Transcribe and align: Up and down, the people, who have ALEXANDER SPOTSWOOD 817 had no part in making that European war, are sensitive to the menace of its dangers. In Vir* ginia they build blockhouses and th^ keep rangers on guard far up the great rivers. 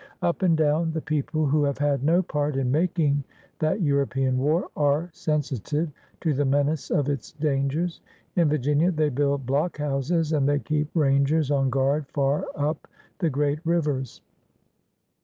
Up 0.23 0.41
and 0.41 0.57
down, 0.57 0.93
the 0.93 0.99
people, 1.01 1.45
who 1.45 1.63
have 1.65 1.79
ALEXANDER 1.79 2.23
SPOTSWOOD 2.23 2.57
817 2.57 2.65
had 2.65 2.65
no 2.65 2.65
part 2.65 2.65
in 2.65 2.71
making 2.71 3.23
that 3.59 3.81
European 3.85 4.37
war, 4.39 4.67
are 4.75 5.11
sensitive 5.13 5.91
to 6.21 6.33
the 6.33 6.43
menace 6.43 6.89
of 6.89 7.07
its 7.07 7.33
dangers. 7.33 8.01
In 8.35 8.49
Vir* 8.49 8.57
ginia 8.57 8.95
they 8.95 9.09
build 9.09 9.45
blockhouses 9.45 10.33
and 10.35 10.49
th^ 10.49 10.63
keep 10.65 10.89
rangers 10.95 11.51
on 11.51 11.69
guard 11.69 12.07
far 12.07 12.45
up 12.55 12.87
the 13.19 13.29
great 13.29 13.59
rivers. 13.63 14.23